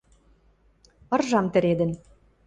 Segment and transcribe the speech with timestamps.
[1.15, 1.91] Ыржам тӹредӹн.